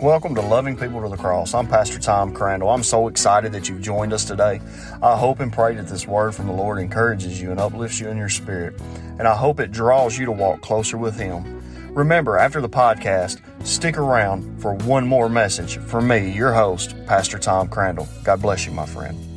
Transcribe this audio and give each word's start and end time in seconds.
Welcome 0.00 0.36
to 0.36 0.42
Loving 0.42 0.76
People 0.76 1.02
to 1.02 1.08
the 1.08 1.16
Cross. 1.16 1.54
I'm 1.54 1.66
Pastor 1.66 1.98
Tom 1.98 2.32
Crandall. 2.32 2.70
I'm 2.70 2.84
so 2.84 3.08
excited 3.08 3.50
that 3.50 3.68
you've 3.68 3.80
joined 3.80 4.12
us 4.12 4.24
today. 4.24 4.60
I 5.02 5.16
hope 5.16 5.40
and 5.40 5.52
pray 5.52 5.74
that 5.74 5.88
this 5.88 6.06
word 6.06 6.36
from 6.36 6.46
the 6.46 6.52
Lord 6.52 6.78
encourages 6.78 7.42
you 7.42 7.50
and 7.50 7.58
uplifts 7.58 7.98
you 7.98 8.08
in 8.08 8.16
your 8.16 8.28
spirit, 8.28 8.80
and 9.18 9.26
I 9.26 9.34
hope 9.34 9.58
it 9.58 9.72
draws 9.72 10.16
you 10.16 10.24
to 10.26 10.30
walk 10.30 10.60
closer 10.60 10.96
with 10.96 11.18
Him. 11.18 11.62
Remember, 11.92 12.36
after 12.36 12.60
the 12.60 12.68
podcast, 12.68 13.40
stick 13.66 13.98
around 13.98 14.62
for 14.62 14.72
one 14.74 15.04
more 15.04 15.28
message 15.28 15.78
from 15.78 16.06
me, 16.06 16.30
your 16.30 16.52
host, 16.52 16.94
Pastor 17.06 17.36
Tom 17.36 17.66
Crandall. 17.66 18.06
God 18.22 18.40
bless 18.40 18.66
you, 18.66 18.72
my 18.72 18.86
friend. 18.86 19.27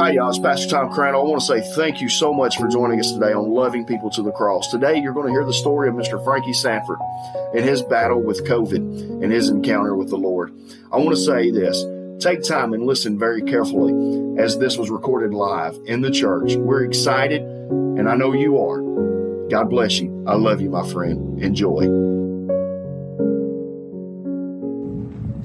Hi, 0.00 0.12
y'all. 0.12 0.30
It's 0.30 0.38
Pastor 0.38 0.66
Tom 0.66 0.90
Crandall. 0.90 1.20
I 1.20 1.28
want 1.28 1.42
to 1.42 1.46
say 1.46 1.60
thank 1.74 2.00
you 2.00 2.08
so 2.08 2.32
much 2.32 2.56
for 2.56 2.66
joining 2.68 2.98
us 2.98 3.12
today 3.12 3.34
on 3.34 3.50
Loving 3.50 3.84
People 3.84 4.08
to 4.12 4.22
the 4.22 4.30
Cross. 4.32 4.70
Today, 4.70 4.96
you're 4.96 5.12
going 5.12 5.26
to 5.26 5.30
hear 5.30 5.44
the 5.44 5.52
story 5.52 5.90
of 5.90 5.94
Mr. 5.94 6.24
Frankie 6.24 6.54
Sanford 6.54 6.98
and 7.54 7.62
his 7.62 7.82
battle 7.82 8.22
with 8.22 8.46
COVID 8.46 9.22
and 9.22 9.30
his 9.30 9.50
encounter 9.50 9.94
with 9.94 10.08
the 10.08 10.16
Lord. 10.16 10.54
I 10.90 10.96
want 10.96 11.10
to 11.10 11.22
say 11.22 11.50
this. 11.50 11.84
Take 12.18 12.42
time 12.42 12.72
and 12.72 12.86
listen 12.86 13.18
very 13.18 13.42
carefully 13.42 14.38
as 14.42 14.56
this 14.56 14.78
was 14.78 14.88
recorded 14.88 15.34
live 15.34 15.78
in 15.84 16.00
the 16.00 16.10
church. 16.10 16.54
We're 16.54 16.84
excited, 16.84 17.42
and 17.42 18.08
I 18.08 18.14
know 18.14 18.32
you 18.32 18.56
are. 18.56 18.80
God 19.50 19.68
bless 19.68 20.00
you. 20.00 20.24
I 20.26 20.34
love 20.34 20.62
you, 20.62 20.70
my 20.70 20.88
friend. 20.88 21.42
Enjoy. 21.42 21.80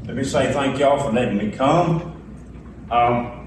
Let 0.07 0.15
me 0.15 0.23
say 0.23 0.53
thank 0.53 0.79
y'all 0.79 1.03
for 1.03 1.11
letting 1.11 1.39
me 1.39 1.51
come. 1.51 2.13
Um, 2.89 3.44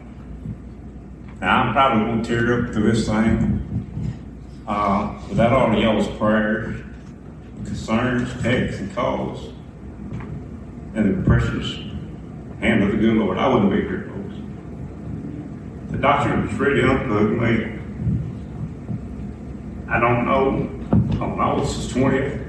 now, 1.41 1.63
I'm 1.63 1.73
probably 1.73 2.05
going 2.05 2.23
to 2.23 2.29
tear 2.29 2.67
up 2.67 2.73
to 2.73 2.81
this 2.81 3.07
thing. 3.07 3.65
Uh, 4.67 5.19
without 5.29 5.53
all 5.53 5.73
of 5.73 5.83
y'all's 5.83 6.09
prayers, 6.19 6.85
concerns, 7.65 8.43
texts, 8.43 8.81
and 8.81 8.95
calls, 8.95 9.53
and 10.95 11.17
the 11.17 11.23
precious 11.25 11.77
hand 12.61 12.83
of 12.83 12.91
the 12.91 12.97
good 12.97 13.15
Lord, 13.15 13.39
I 13.39 13.47
wouldn't 13.49 13.71
be 13.71 13.83
here, 13.83 14.11
folks. 14.13 14.35
The 15.93 15.99
doctor 15.99 16.41
was 16.41 16.53
ready 16.55 16.81
to 16.81 16.89
unplug 16.89 17.39
me. 17.39 17.79
I 19.89 20.01
don't 20.01 20.27
know. 20.27 20.69
I 20.93 21.21
don't 21.21 21.39
know. 21.39 21.61
This 21.61 21.79
is 21.79 21.93
20th. 21.93 22.45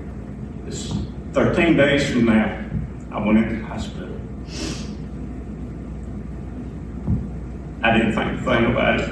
It's 0.67 0.93
13 1.33 1.77
days 1.77 2.09
from 2.09 2.25
now. 2.25 2.65
I 3.11 3.23
went 3.23 3.37
into 3.37 3.57
the 3.57 3.65
hospital. 3.65 4.08
I 7.81 7.97
didn't 7.97 8.13
think 8.13 8.41
a 8.41 8.44
thing 8.44 8.66
about 8.66 8.99
it. 8.99 9.09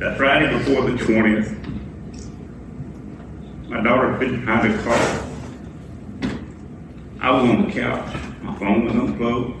That 0.00 0.18
Friday 0.18 0.52
before 0.52 0.82
the 0.90 0.96
20th, 0.98 1.56
my 3.70 3.82
daughter 3.82 4.18
couldn't 4.18 4.44
find 4.44 4.70
a 4.70 4.82
car. 4.82 5.26
I 7.20 7.30
was 7.30 7.48
on 7.48 7.66
the 7.66 7.72
couch. 7.72 8.14
My 8.42 8.54
phone 8.58 8.84
was 8.84 8.94
unplugged. 8.94 9.56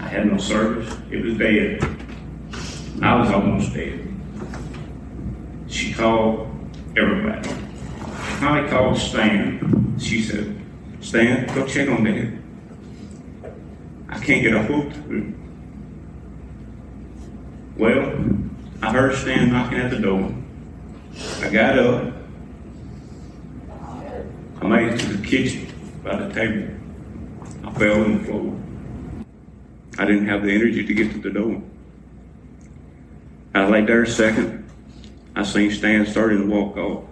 I 0.00 0.08
had 0.08 0.32
no 0.32 0.38
service. 0.38 0.96
It 1.10 1.22
was 1.22 1.36
dead. 1.36 1.82
I 3.02 3.20
was 3.20 3.30
almost 3.30 3.74
dead. 3.74 4.08
She 5.68 5.92
called 5.92 6.48
everybody. 6.96 7.46
Finally 8.40 8.70
called 8.70 8.96
Stan. 8.96 9.94
She 9.98 10.22
said, 10.22 10.58
Stan, 11.00 11.54
go 11.54 11.66
check 11.66 11.90
on 11.90 12.04
Dad. 12.04 12.37
I 14.08 14.18
can't 14.18 14.42
get 14.42 14.54
a 14.54 14.62
hook. 14.62 14.92
Well, 17.76 18.24
I 18.82 18.92
heard 18.92 19.14
Stan 19.16 19.52
knocking 19.52 19.78
at 19.78 19.90
the 19.90 19.98
door. 19.98 20.34
I 21.42 21.50
got 21.50 21.78
up. 21.78 22.14
I 24.60 24.66
made 24.66 24.94
it 24.94 25.00
to 25.00 25.06
the 25.06 25.26
kitchen 25.26 25.72
by 26.02 26.16
the 26.16 26.32
table. 26.32 26.74
I 27.64 27.72
fell 27.74 28.02
on 28.02 28.18
the 28.18 28.24
floor. 28.24 28.56
I 29.98 30.04
didn't 30.06 30.26
have 30.26 30.42
the 30.42 30.52
energy 30.52 30.86
to 30.86 30.94
get 30.94 31.12
to 31.12 31.18
the 31.18 31.30
door. 31.30 31.62
I 33.54 33.66
lay 33.66 33.84
there 33.84 34.02
a 34.02 34.06
second. 34.06 34.68
I 35.36 35.42
seen 35.42 35.70
Stan 35.70 36.06
starting 36.06 36.48
to 36.48 36.54
walk 36.54 36.76
off. 36.76 37.04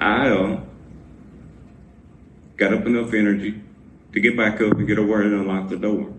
I 0.00 0.28
uh, 0.28 0.60
got 2.56 2.72
up 2.72 2.86
enough 2.86 3.12
energy 3.12 3.62
to 4.16 4.20
get 4.20 4.34
back 4.34 4.62
up 4.62 4.72
and 4.72 4.88
get 4.88 4.98
over 4.98 5.20
and 5.20 5.34
unlock 5.34 5.68
the 5.68 5.76
door. 5.76 6.10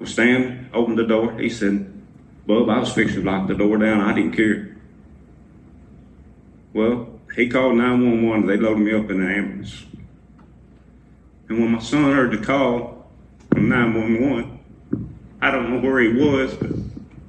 Well, 0.00 0.08
Stan 0.08 0.68
opened 0.74 0.98
the 0.98 1.06
door. 1.06 1.38
He 1.38 1.48
said, 1.48 2.02
Bub, 2.44 2.68
I 2.68 2.80
was 2.80 2.92
fixing 2.92 3.22
to 3.22 3.30
lock 3.30 3.46
the 3.46 3.54
door 3.54 3.78
down. 3.78 4.00
I 4.00 4.12
didn't 4.12 4.32
care. 4.32 4.76
Well, 6.72 7.20
he 7.36 7.48
called 7.48 7.76
911. 7.76 8.48
They 8.48 8.56
loaded 8.56 8.82
me 8.82 8.94
up 8.94 9.08
in 9.10 9.24
the 9.24 9.32
ambulance. 9.32 9.84
And 11.48 11.60
when 11.60 11.70
my 11.70 11.78
son 11.78 12.02
heard 12.02 12.32
the 12.32 12.44
call 12.44 13.08
from 13.52 13.68
911, 13.68 14.58
I 15.40 15.52
don't 15.52 15.70
know 15.70 15.88
where 15.88 16.00
he 16.00 16.08
was, 16.08 16.52
but 16.54 16.72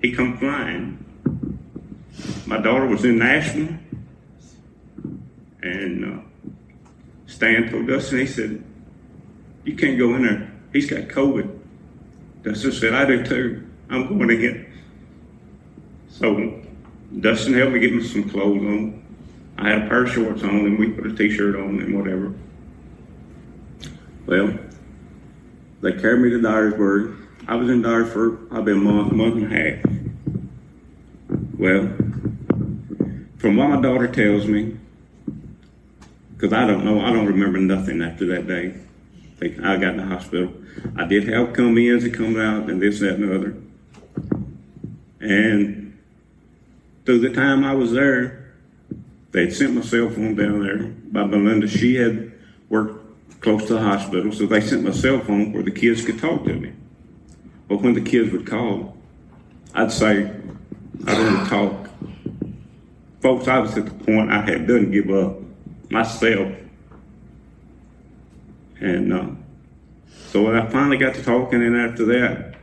he 0.01 0.13
come 0.13 0.35
flying. 0.39 0.97
My 2.47 2.57
daughter 2.57 2.87
was 2.87 3.05
in 3.05 3.19
Nashville, 3.19 3.77
and 5.61 6.05
uh, 6.05 6.23
Stan 7.27 7.69
told 7.69 7.87
us, 7.91 8.11
and 8.11 8.19
he 8.19 8.25
said, 8.25 8.63
you 9.63 9.75
can't 9.75 9.97
go 9.97 10.15
in 10.15 10.23
there. 10.23 10.51
He's 10.71 10.89
got 10.89 11.07
COVID. 11.07 11.59
Dustin 12.43 12.71
said, 12.71 12.93
I 12.93 13.05
do 13.05 13.23
too. 13.23 13.67
I'm 13.89 14.17
going 14.17 14.29
to 14.29 14.37
get. 14.37 14.67
So 16.09 16.61
Dustin 17.19 17.53
helped 17.53 17.73
me 17.73 17.79
get 17.79 17.93
me 17.93 18.03
some 18.03 18.29
clothes 18.29 18.61
on. 18.61 19.03
I 19.57 19.69
had 19.69 19.83
a 19.83 19.87
pair 19.87 20.03
of 20.03 20.11
shorts 20.11 20.43
on 20.43 20.49
and 20.49 20.79
we 20.79 20.89
put 20.89 21.07
a 21.07 21.15
t-shirt 21.15 21.55
on 21.55 21.79
and 21.79 21.97
whatever. 21.97 22.33
Well, 24.25 24.57
they 25.81 25.91
carried 25.93 26.21
me 26.21 26.29
to 26.31 26.39
Dyersburg. 26.39 27.19
I 27.47 27.55
was 27.55 27.69
in 27.69 27.81
Dyers 27.81 28.11
for 28.11 28.39
I've 28.51 28.65
been 28.65 28.77
a 28.77 28.81
month, 28.81 29.11
month 29.11 29.35
and 29.35 29.51
a 29.51 29.55
half. 29.55 29.83
Well, 31.57 31.87
from 33.37 33.57
what 33.57 33.69
my 33.69 33.81
daughter 33.81 34.07
tells 34.07 34.47
me, 34.47 34.77
because 36.33 36.53
I 36.53 36.65
don't 36.65 36.85
know, 36.85 37.01
I 37.01 37.11
don't 37.11 37.25
remember 37.25 37.57
nothing 37.57 38.01
after 38.01 38.25
that 38.27 38.47
day. 38.47 38.75
I 39.41 39.77
got 39.77 39.91
in 39.91 39.97
the 39.97 40.05
hospital. 40.05 40.53
I 40.95 41.05
did 41.05 41.27
have 41.27 41.53
come 41.53 41.77
in 41.77 42.03
and 42.03 42.13
come 42.13 42.39
out 42.39 42.69
and 42.69 42.81
this, 42.81 42.99
that, 42.99 43.15
and 43.15 43.29
the 43.29 43.35
other. 43.35 43.55
And 45.19 45.97
through 47.05 47.19
the 47.19 47.29
time 47.29 47.63
I 47.63 47.73
was 47.73 47.91
there, 47.91 48.53
they'd 49.31 49.51
sent 49.51 49.73
my 49.73 49.81
cell 49.81 50.09
phone 50.09 50.35
down 50.35 50.63
there 50.63 50.87
by 51.11 51.25
Belinda. 51.25 51.67
She 51.67 51.95
had 51.95 52.31
worked 52.69 53.41
close 53.41 53.65
to 53.67 53.73
the 53.73 53.81
hospital, 53.81 54.31
so 54.31 54.45
they 54.45 54.61
sent 54.61 54.83
my 54.83 54.91
cell 54.91 55.19
phone 55.19 55.51
where 55.51 55.63
the 55.63 55.71
kids 55.71 56.05
could 56.05 56.19
talk 56.19 56.45
to 56.45 56.53
me. 56.53 56.71
But 57.67 57.81
when 57.81 57.93
the 57.93 58.01
kids 58.01 58.31
would 58.31 58.47
call, 58.47 58.97
I'd 59.73 59.91
say, 59.91 60.31
I 61.07 61.15
don't 61.15 61.33
want 61.33 61.43
to 61.43 61.49
talk. 61.49 61.89
Folks, 63.21 63.47
I 63.47 63.59
was 63.59 63.77
at 63.77 63.85
the 63.85 64.05
point 64.05 64.31
I 64.31 64.41
had 64.41 64.67
done 64.67 64.91
give 64.91 65.09
up 65.09 65.37
myself 65.89 66.51
and 68.79 69.13
uh, 69.13 69.29
so 70.07 70.53
I 70.53 70.67
finally 70.67 70.97
got 70.97 71.15
to 71.15 71.23
talking, 71.23 71.61
and 71.61 71.75
after 71.77 72.05
that, 72.05 72.55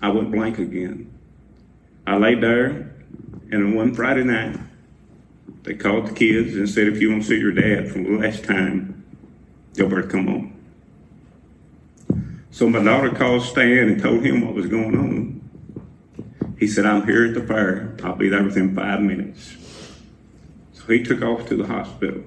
I 0.00 0.08
went 0.08 0.30
blank 0.30 0.58
again. 0.58 1.12
I 2.06 2.16
laid 2.16 2.40
there, 2.40 2.94
and 3.50 3.76
one 3.76 3.94
Friday 3.94 4.24
night, 4.24 4.58
they 5.62 5.74
called 5.74 6.06
the 6.06 6.12
kids 6.12 6.56
and 6.56 6.68
said, 6.68 6.88
if 6.88 7.00
you 7.00 7.10
want 7.10 7.22
to 7.22 7.28
see 7.28 7.38
your 7.38 7.52
dad 7.52 7.90
from 7.90 8.04
the 8.04 8.10
last 8.18 8.44
time, 8.44 9.04
you 9.74 9.88
better 9.88 10.02
come 10.02 10.28
on. 10.28 10.54
So 12.50 12.68
my 12.68 12.82
daughter 12.82 13.10
called 13.10 13.42
Stan 13.42 13.88
and 13.88 14.00
told 14.00 14.24
him 14.24 14.42
what 14.42 14.54
was 14.54 14.66
going 14.66 14.96
on. 14.96 15.40
He 16.58 16.68
said, 16.68 16.86
I'm 16.86 17.06
here 17.06 17.26
at 17.26 17.34
the 17.34 17.42
fire. 17.46 17.96
I'll 18.04 18.14
be 18.14 18.28
there 18.28 18.44
within 18.44 18.74
five 18.76 19.00
minutes. 19.00 19.56
So 20.72 20.84
he 20.86 21.02
took 21.02 21.22
off 21.22 21.48
to 21.48 21.56
the 21.56 21.66
hospital. 21.66 22.22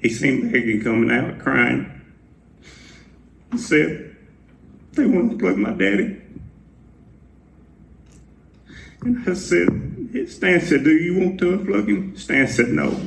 He 0.00 0.08
seen 0.08 0.50
Peggy 0.50 0.80
coming 0.80 1.10
out 1.10 1.38
crying. 1.38 2.00
He 3.52 3.58
said, 3.58 4.16
they 4.92 5.06
want 5.06 5.30
to 5.32 5.38
plug 5.38 5.56
my 5.56 5.72
daddy. 5.72 6.20
And 9.02 9.28
I 9.28 9.34
said, 9.34 9.68
Stan 10.28 10.60
said, 10.60 10.84
do 10.84 10.90
you 10.90 11.18
want 11.18 11.38
to 11.40 11.58
unplug 11.58 11.88
him? 11.88 12.16
Stan 12.16 12.48
said, 12.48 12.68
no. 12.68 13.00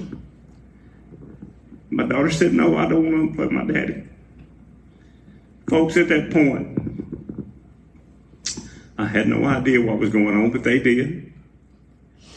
My 1.89 2.05
daughter 2.05 2.31
said, 2.31 2.53
no, 2.53 2.77
I 2.77 2.87
don't 2.87 3.11
want 3.11 3.35
to 3.35 3.41
unplug 3.41 3.51
my 3.51 3.71
daddy. 3.71 4.03
Folks, 5.69 5.97
at 5.97 6.09
that 6.09 6.31
point, 6.31 6.79
I 8.97 9.05
had 9.05 9.27
no 9.27 9.45
idea 9.45 9.81
what 9.81 9.99
was 9.99 10.09
going 10.09 10.35
on, 10.35 10.51
but 10.51 10.63
they 10.63 10.79
did. 10.79 11.33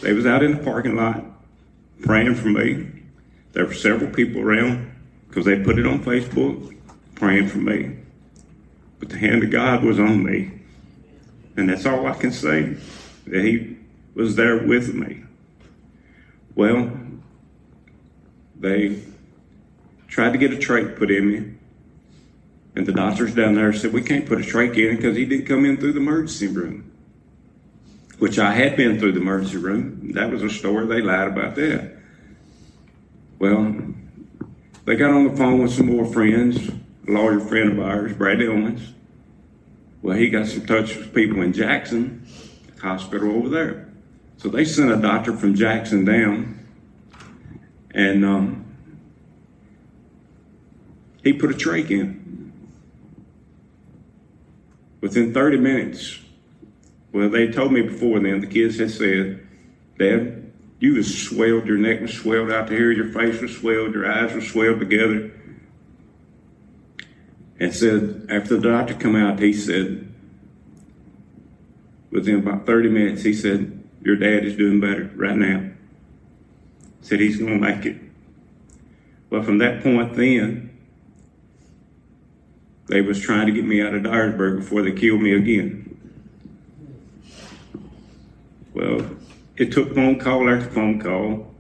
They 0.01 0.13
was 0.13 0.27
out 0.27 0.43
in 0.43 0.57
the 0.57 0.63
parking 0.63 0.97
lot 0.97 1.25
praying 2.03 2.35
for 2.35 2.49
me. 2.49 2.96
There 3.57 3.65
were 3.65 3.73
several 3.73 4.11
people 4.11 4.43
around 4.43 4.95
because 5.27 5.47
they 5.47 5.59
put 5.59 5.79
it 5.79 5.87
on 5.87 6.05
Facebook 6.05 6.77
praying 7.15 7.49
for 7.49 7.57
me. 7.57 7.97
But 8.99 9.09
the 9.09 9.17
hand 9.17 9.43
of 9.45 9.51
God 9.51 9.83
was 9.83 9.99
on 9.99 10.23
me. 10.23 10.61
And 11.57 11.67
that's 11.67 11.87
all 11.87 12.07
I 12.07 12.13
can 12.13 12.33
say. 12.33 12.77
That 13.27 13.43
he 13.43 13.79
was 14.15 14.37
there 14.37 14.59
with 14.59 14.93
me. 14.93 15.25
Well, 16.55 17.01
they 18.61 19.01
tried 20.07 20.33
to 20.33 20.39
get 20.39 20.53
a 20.53 20.57
trach 20.57 20.99
put 20.99 21.11
in 21.11 21.27
me. 21.27 21.55
And 22.75 22.85
the 22.85 22.93
doctors 22.93 23.35
down 23.35 23.55
there 23.55 23.73
said, 23.73 23.95
We 23.95 24.03
can't 24.03 24.27
put 24.27 24.37
a 24.39 24.45
trach 24.45 24.77
in 24.77 24.97
because 24.97 25.17
he 25.17 25.25
didn't 25.25 25.47
come 25.47 25.65
in 25.65 25.79
through 25.79 25.95
the 25.95 26.01
emergency 26.01 26.49
room. 26.49 26.93
Which 28.19 28.39
I 28.39 28.53
had 28.53 28.77
been 28.77 29.01
through 29.01 29.13
the 29.13 29.21
emergency 29.23 29.57
room. 29.57 30.13
That 30.13 30.31
was 30.31 30.43
a 30.43 30.51
story. 30.51 30.87
They 30.87 31.01
lied 31.01 31.29
about 31.29 31.55
that. 31.55 31.96
Well, 33.39 33.77
they 34.87 34.97
got 34.97 35.11
on 35.11 35.29
the 35.29 35.37
phone 35.37 35.63
with 35.63 35.73
some 35.73 35.87
more 35.87 36.07
friends, 36.07 36.71
a 37.07 37.11
lawyer 37.11 37.41
friend 37.41 37.73
of 37.73 37.81
ours, 37.85 38.15
Brad 38.15 38.41
Owens. 38.41 38.95
Well, 40.01 40.17
he 40.17 40.31
got 40.31 40.47
some 40.47 40.65
touch 40.65 40.97
with 40.97 41.13
people 41.13 41.43
in 41.43 41.53
Jackson 41.53 42.27
Hospital 42.81 43.33
over 43.33 43.49
there. 43.49 43.89
So 44.39 44.49
they 44.49 44.65
sent 44.65 44.93
a 44.93 44.97
doctor 44.97 45.37
from 45.37 45.55
Jackson 45.55 46.05
down, 46.05 46.67
and 47.91 48.25
um, 48.25 48.65
he 51.23 51.33
put 51.33 51.51
a 51.51 51.55
trach 51.55 51.91
in. 51.91 52.53
Within 55.01 55.35
30 55.35 55.59
minutes, 55.59 56.19
well, 57.13 57.29
they 57.29 57.49
told 57.49 57.73
me 57.73 57.83
before 57.83 58.21
then, 58.21 58.41
the 58.41 58.47
kids 58.47 58.79
had 58.79 58.91
said, 58.91 59.47
Dad, 59.99 60.46
you 60.79 60.95
was 60.95 61.27
swelled, 61.27 61.67
your 61.67 61.79
neck 61.79 62.01
was 62.01 62.13
swelled 62.13 62.51
out 62.51 62.69
to 62.69 62.75
here, 62.75 62.93
your 62.93 63.09
face 63.13 63.41
was 63.41 63.57
swelled, 63.57 63.95
your 63.95 64.11
eyes 64.11 64.33
were 64.33 64.41
swelled 64.41 64.79
together. 64.79 65.33
And 67.59 67.75
said, 67.75 68.27
after 68.29 68.57
the 68.57 68.69
doctor 68.69 68.95
come 68.95 69.17
out, 69.17 69.39
he 69.39 69.55
said, 69.55 70.13
within 72.11 72.37
about 72.37 72.67
30 72.67 72.91
minutes, 72.91 73.23
he 73.23 73.33
said, 73.33 73.83
your 74.03 74.17
dad 74.17 74.45
is 74.45 74.57
doing 74.57 74.79
better 74.79 75.11
right 75.17 75.37
now. 75.37 75.71
Said 77.01 77.21
he's 77.21 77.39
going 77.39 77.59
to 77.59 77.59
make 77.59 77.87
it. 77.87 77.97
Well, 79.31 79.43
from 79.43 79.59
that 79.59 79.83
point 79.83 80.15
then, 80.15 80.79
they 82.89 83.01
was 83.01 83.21
trying 83.21 83.47
to 83.47 83.53
get 83.53 83.65
me 83.65 83.83
out 83.83 83.95
of 83.95 84.03
Dyersburg 84.03 84.59
before 84.59 84.83
they 84.83 84.93
killed 84.93 85.23
me 85.23 85.33
again. 85.33 85.83
Well, 88.75 89.11
it 89.57 89.73
took 89.73 89.95
phone 89.95 90.19
call 90.19 90.49
after 90.49 90.71
phone 90.71 91.01
call. 91.01 91.55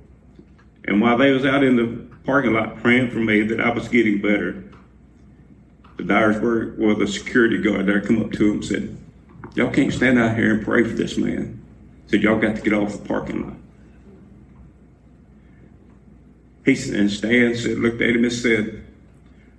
And 0.84 1.00
while 1.00 1.16
they 1.16 1.32
was 1.32 1.44
out 1.44 1.64
in 1.64 1.76
the 1.76 2.06
parking 2.24 2.52
lot 2.52 2.76
praying 2.82 3.10
for 3.10 3.18
me 3.18 3.42
that 3.42 3.60
I 3.60 3.70
was 3.70 3.88
getting 3.88 4.20
better, 4.20 4.64
the 5.96 6.02
Dyersburg, 6.02 6.76
well, 6.76 6.94
the 6.94 7.08
security 7.08 7.58
guard 7.58 7.86
there 7.86 8.00
come 8.00 8.22
up 8.22 8.32
to 8.32 8.46
him 8.46 8.52
and 8.56 8.64
said, 8.64 8.96
y'all 9.54 9.70
can't 9.70 9.92
stand 9.92 10.18
out 10.18 10.36
here 10.36 10.54
and 10.54 10.64
pray 10.64 10.84
for 10.84 10.94
this 10.94 11.16
man. 11.16 11.62
Said, 12.08 12.22
y'all 12.22 12.38
got 12.38 12.56
to 12.56 12.62
get 12.62 12.72
off 12.72 12.92
the 12.92 13.08
parking 13.08 13.42
lot. 13.42 13.54
He 16.64 16.72
and 16.92 17.10
Stan 17.10 17.54
said, 17.54 17.78
looked 17.78 18.02
at 18.02 18.10
him 18.10 18.24
and 18.24 18.32
said, 18.32 18.84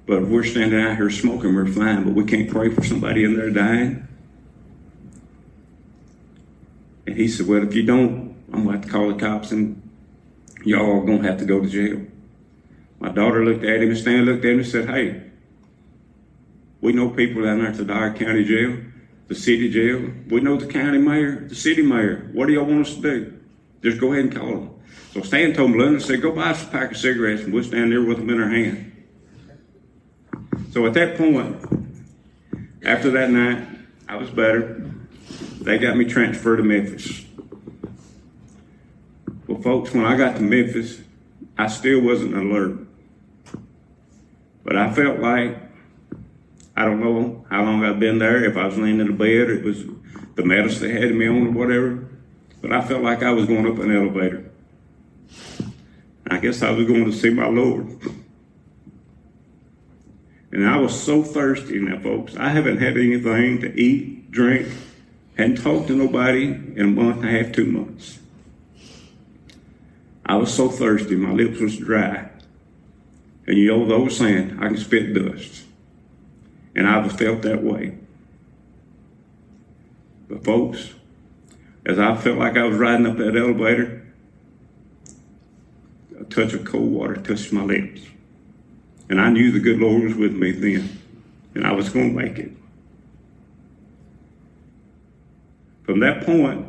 but 0.05 0.23
if 0.23 0.29
we're 0.29 0.43
standing 0.43 0.79
out 0.79 0.97
here 0.97 1.09
smoking, 1.09 1.55
we're 1.55 1.65
fine, 1.65 2.03
but 2.03 2.13
we 2.13 2.25
can't 2.25 2.49
pray 2.49 2.69
for 2.69 2.83
somebody 2.83 3.23
in 3.23 3.35
there 3.35 3.49
dying. 3.49 4.07
And 7.05 7.15
he 7.15 7.27
said, 7.29 7.47
well, 7.47 7.63
if 7.63 7.73
you 7.73 7.83
don't, 7.83 8.26
I'm 8.53 8.63
going 8.63 8.67
to 8.67 8.71
have 8.73 8.85
to 8.85 8.89
call 8.89 9.13
the 9.13 9.19
cops 9.19 9.51
and 9.51 9.81
y'all 10.63 11.01
are 11.01 11.05
going 11.05 11.21
to 11.21 11.27
have 11.27 11.39
to 11.39 11.45
go 11.45 11.61
to 11.61 11.69
jail. 11.69 12.05
My 12.99 13.09
daughter 13.09 13.45
looked 13.45 13.63
at 13.63 13.81
him 13.81 13.89
and 13.89 13.97
Stan 13.97 14.25
looked 14.25 14.45
at 14.45 14.51
him 14.51 14.59
and 14.59 14.67
said, 14.67 14.89
hey, 14.89 15.23
we 16.81 16.93
know 16.93 17.09
people 17.09 17.43
down 17.43 17.59
there 17.59 17.67
at 17.67 17.77
the 17.77 17.85
Dyer 17.85 18.13
County 18.13 18.43
Jail 18.43 18.77
the 19.27 19.35
city 19.35 19.69
jail. 19.69 20.09
We 20.29 20.41
know 20.41 20.57
the 20.57 20.67
county 20.67 20.97
mayor, 20.97 21.47
the 21.47 21.55
city 21.55 21.81
mayor. 21.81 22.29
What 22.33 22.47
do 22.47 22.53
y'all 22.53 22.65
want 22.65 22.87
us 22.87 22.95
to 22.95 23.01
do? 23.01 23.39
Just 23.83 23.99
go 23.99 24.11
ahead 24.13 24.25
and 24.25 24.35
call 24.35 24.47
them. 24.47 24.73
So 25.13 25.21
Stan 25.21 25.53
told 25.53 25.71
Melinda, 25.71 25.99
said, 25.99 26.21
go 26.21 26.31
buy 26.31 26.51
us 26.51 26.63
a 26.63 26.67
pack 26.67 26.91
of 26.91 26.97
cigarettes 26.97 27.43
and 27.43 27.53
we'll 27.53 27.63
stand 27.63 27.91
there 27.91 28.01
with 28.01 28.17
them 28.17 28.29
in 28.29 28.41
our 28.41 28.49
hand. 28.49 28.93
So 30.71 30.85
at 30.85 30.93
that 30.93 31.17
point, 31.17 31.57
after 32.83 33.11
that 33.11 33.29
night, 33.29 33.67
I 34.07 34.15
was 34.15 34.29
better. 34.29 34.91
They 35.59 35.77
got 35.77 35.97
me 35.97 36.05
transferred 36.05 36.57
to 36.57 36.63
Memphis. 36.63 37.25
Well, 39.57 39.79
folks, 39.79 39.91
when 39.91 40.05
I 40.05 40.15
got 40.15 40.35
to 40.35 40.41
Memphis, 40.43 41.01
I 41.57 41.65
still 41.65 42.01
wasn't 42.01 42.35
alert. 42.35 42.77
But 44.63 44.75
I 44.75 44.93
felt 44.93 45.19
like 45.19 45.57
I 46.75 46.85
don't 46.85 46.99
know 46.99 47.43
how 47.49 47.63
long 47.63 47.83
I've 47.83 47.99
been 47.99 48.19
there. 48.19 48.43
If 48.43 48.55
I 48.55 48.67
was 48.67 48.77
laying 48.77 48.99
in 48.99 49.07
the 49.07 49.13
bed, 49.13 49.49
it 49.49 49.63
was 49.63 49.83
the 50.35 50.45
medicine 50.45 50.89
they 50.89 51.01
had 51.01 51.15
me 51.15 51.27
on 51.27 51.47
or 51.47 51.51
whatever. 51.51 52.07
But 52.61 52.71
I 52.71 52.81
felt 52.81 53.01
like 53.01 53.23
I 53.23 53.31
was 53.31 53.47
going 53.47 53.65
up 53.65 53.79
an 53.79 53.95
elevator. 53.95 54.51
I 56.29 56.37
guess 56.37 56.61
I 56.61 56.69
was 56.69 56.85
going 56.85 57.05
to 57.05 57.11
see 57.11 57.31
my 57.31 57.47
Lord. 57.47 57.99
And 60.51 60.67
I 60.67 60.77
was 60.77 61.01
so 61.01 61.23
thirsty 61.23 61.79
now, 61.79 61.99
folks. 61.99 62.35
I 62.37 62.49
haven't 62.49 62.77
had 62.77 62.95
anything 62.95 63.61
to 63.61 63.75
eat, 63.75 64.29
drink, 64.29 64.67
hadn't 65.35 65.63
talked 65.63 65.87
to 65.87 65.95
nobody 65.95 66.45
in 66.45 66.79
a 66.79 66.83
month 66.83 67.23
and 67.23 67.35
a 67.35 67.43
half, 67.43 67.51
two 67.51 67.65
months. 67.65 68.19
I 70.27 70.35
was 70.35 70.53
so 70.53 70.67
thirsty, 70.67 71.15
my 71.15 71.31
lips 71.31 71.59
was 71.59 71.77
dry. 71.77 72.29
And 73.47 73.57
you 73.57 73.67
know 73.67 73.85
the 73.85 73.95
old 73.95 74.11
saying, 74.11 74.59
I 74.59 74.67
can 74.67 74.77
spit 74.77 75.13
dust. 75.13 75.63
And 76.75 76.85
I've 76.85 77.17
felt 77.17 77.41
that 77.43 77.63
way. 77.63 77.97
But 80.27 80.43
folks, 80.43 80.93
as 81.85 81.97
I 81.97 82.15
felt 82.17 82.37
like 82.37 82.57
I 82.57 82.63
was 82.63 82.77
riding 82.77 83.07
up 83.07 83.15
that 83.17 83.37
elevator, 83.37 84.05
a 86.19 86.25
touch 86.25 86.53
of 86.53 86.65
cold 86.65 86.91
water 86.91 87.15
touched 87.15 87.53
my 87.53 87.63
lips. 87.63 88.01
And 89.09 89.21
I 89.21 89.29
knew 89.29 89.53
the 89.53 89.61
good 89.61 89.79
Lord 89.79 90.03
was 90.03 90.15
with 90.15 90.33
me 90.33 90.51
then, 90.51 90.99
and 91.55 91.65
I 91.65 91.71
was 91.71 91.87
going 91.87 92.09
to 92.09 92.21
make 92.21 92.37
it. 92.37 92.51
From 95.83 96.01
that 96.01 96.25
point, 96.25 96.67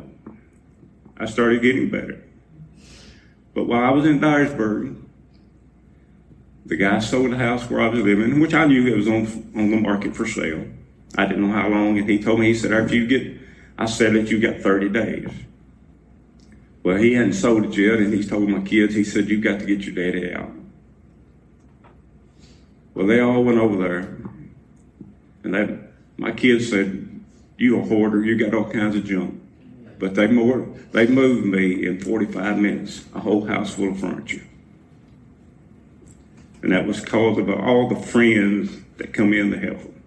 I 1.17 1.25
started 1.25 1.61
getting 1.61 1.89
better. 1.89 2.23
But 3.53 3.65
while 3.65 3.83
I 3.83 3.89
was 3.89 4.05
in 4.05 4.19
Dyersburg, 4.19 5.01
the 6.65 6.75
guy 6.75 6.99
sold 6.99 7.31
the 7.31 7.37
house 7.37 7.69
where 7.69 7.81
I 7.81 7.87
was 7.87 8.01
living, 8.01 8.39
which 8.39 8.53
I 8.53 8.65
knew 8.65 8.87
it 8.87 8.95
was 8.95 9.07
on 9.07 9.25
on 9.55 9.71
the 9.71 9.77
market 9.77 10.15
for 10.15 10.27
sale. 10.27 10.65
I 11.17 11.25
didn't 11.25 11.47
know 11.47 11.53
how 11.53 11.67
long, 11.67 11.97
and 11.97 12.09
he 12.09 12.21
told 12.21 12.39
me, 12.39 12.47
he 12.47 12.53
said, 12.53 12.71
after 12.71 12.95
you 12.95 13.07
get, 13.07 13.41
I 13.77 13.85
said 13.85 14.13
that 14.13 14.29
you 14.29 14.39
got 14.39 14.61
30 14.61 14.89
days. 14.89 15.29
Well, 16.83 16.97
he 16.97 17.13
hadn't 17.13 17.33
sold 17.33 17.65
it 17.65 17.77
yet, 17.77 17.99
and 17.99 18.13
he's 18.13 18.29
told 18.29 18.47
my 18.47 18.61
kids, 18.61 18.93
he 18.93 19.03
said, 19.03 19.29
you 19.29 19.41
got 19.41 19.59
to 19.59 19.65
get 19.65 19.81
your 19.81 19.95
daddy 19.95 20.31
out. 20.33 20.51
Well, 22.93 23.07
they 23.07 23.19
all 23.19 23.43
went 23.43 23.57
over 23.57 23.77
there, 23.77 24.17
and 25.43 25.53
that 25.53 25.91
my 26.17 26.31
kids 26.31 26.69
said, 26.69 27.21
you 27.57 27.79
a 27.79 27.83
hoarder, 27.83 28.23
you 28.23 28.37
got 28.37 28.53
all 28.53 28.69
kinds 28.69 28.95
of 28.95 29.05
junk. 29.05 29.41
But 29.99 30.15
they 30.15 30.27
more 30.27 30.65
they 30.91 31.05
moved 31.07 31.45
me 31.45 31.85
in 31.85 31.99
45 31.99 32.57
minutes, 32.57 33.05
a 33.13 33.19
whole 33.19 33.45
house 33.45 33.75
full 33.75 33.89
of 33.89 33.99
furniture. 33.99 34.43
And 36.61 36.71
that 36.71 36.87
was 36.87 37.03
caused 37.03 37.45
by 37.45 37.53
all 37.53 37.87
the 37.87 37.95
friends 37.95 38.77
that 38.97 39.13
come 39.13 39.33
in 39.33 39.51
to 39.51 39.59
help 39.59 39.81
them. 39.81 40.01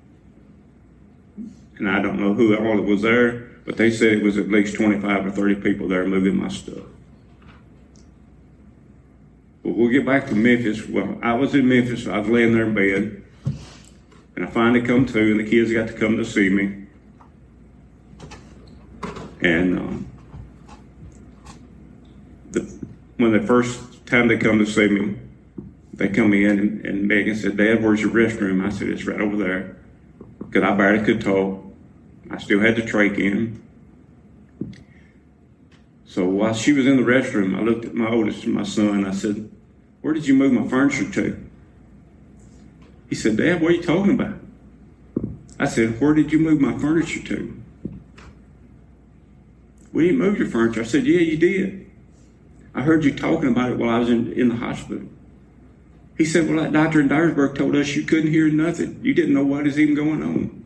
And 1.78 1.90
I 1.90 2.00
don't 2.00 2.18
know 2.18 2.34
who 2.34 2.56
all 2.56 2.76
that 2.76 2.82
was 2.82 3.02
there, 3.02 3.50
but 3.64 3.76
they 3.76 3.90
said 3.90 4.12
it 4.12 4.22
was 4.22 4.38
at 4.38 4.48
least 4.48 4.76
25 4.76 5.26
or 5.26 5.30
30 5.30 5.56
people 5.56 5.88
there 5.88 6.06
moving 6.06 6.36
my 6.36 6.48
stuff. 6.48 6.84
But 9.62 9.76
we'll 9.76 9.90
get 9.90 10.04
back 10.04 10.26
to 10.28 10.34
Memphis. 10.34 10.86
Well, 10.86 11.18
I 11.22 11.34
was 11.34 11.54
in 11.54 11.68
Memphis. 11.68 12.06
I 12.06 12.18
was 12.18 12.28
laying 12.28 12.52
there 12.52 12.64
in 12.64 12.74
bed. 12.74 13.22
And 14.34 14.44
I 14.44 14.48
finally 14.48 14.80
come 14.80 15.06
to, 15.06 15.30
and 15.30 15.40
the 15.40 15.48
kids 15.48 15.72
got 15.72 15.88
to 15.88 15.94
come 15.94 16.16
to 16.16 16.24
see 16.24 16.48
me. 16.48 16.81
And 19.42 19.78
um, 19.78 20.06
the, 22.52 22.60
when 23.16 23.32
the 23.32 23.40
first 23.40 24.06
time 24.06 24.28
they 24.28 24.38
come 24.38 24.58
to 24.58 24.66
see 24.66 24.88
me, 24.88 25.16
they 25.94 26.08
come 26.08 26.32
in 26.32 26.58
and, 26.58 26.86
and 26.86 27.08
Megan 27.08 27.34
said, 27.34 27.56
Dad, 27.56 27.82
where's 27.82 28.00
your 28.00 28.10
restroom? 28.10 28.64
I 28.64 28.70
said, 28.70 28.88
it's 28.88 29.04
right 29.04 29.20
over 29.20 29.36
there. 29.36 29.76
Because 30.38 30.62
I 30.62 30.74
barely 30.74 31.04
could 31.04 31.20
talk. 31.20 31.64
I 32.30 32.38
still 32.38 32.60
had 32.60 32.76
the 32.76 32.82
trach 32.82 33.18
in. 33.18 33.62
So 36.04 36.26
while 36.26 36.54
she 36.54 36.72
was 36.72 36.86
in 36.86 36.96
the 36.98 37.02
restroom, 37.02 37.56
I 37.56 37.62
looked 37.62 37.84
at 37.84 37.94
my 37.94 38.10
oldest, 38.10 38.46
my 38.46 38.62
son, 38.62 39.06
I 39.06 39.12
said, 39.12 39.50
where 40.02 40.14
did 40.14 40.26
you 40.26 40.34
move 40.34 40.52
my 40.52 40.66
furniture 40.68 41.10
to? 41.10 41.44
He 43.08 43.14
said, 43.14 43.36
Dad, 43.36 43.60
what 43.60 43.72
are 43.72 43.74
you 43.74 43.82
talking 43.82 44.14
about? 44.14 44.36
I 45.58 45.66
said, 45.66 46.00
where 46.00 46.14
did 46.14 46.32
you 46.32 46.38
move 46.38 46.60
my 46.60 46.76
furniture 46.78 47.22
to? 47.28 47.61
We 49.92 50.06
didn't 50.06 50.18
move 50.18 50.38
your 50.38 50.48
furniture. 50.48 50.80
I 50.80 50.84
said, 50.84 51.06
yeah, 51.06 51.20
you 51.20 51.36
did. 51.36 51.90
I 52.74 52.82
heard 52.82 53.04
you 53.04 53.14
talking 53.14 53.50
about 53.50 53.70
it 53.70 53.78
while 53.78 53.90
I 53.90 53.98
was 53.98 54.08
in, 54.08 54.32
in 54.32 54.48
the 54.48 54.56
hospital. 54.56 55.06
He 56.16 56.24
said, 56.24 56.48
Well, 56.48 56.62
that 56.62 56.72
doctor 56.72 57.00
in 57.00 57.08
Dyersburg 57.08 57.56
told 57.56 57.74
us 57.76 57.94
you 57.94 58.02
couldn't 58.02 58.30
hear 58.30 58.48
nothing. 58.48 59.00
You 59.02 59.14
didn't 59.14 59.34
know 59.34 59.44
what 59.44 59.66
is 59.66 59.78
even 59.78 59.94
going 59.94 60.22
on. 60.22 60.64